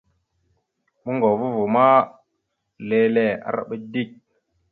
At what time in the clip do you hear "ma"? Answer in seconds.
1.75-1.85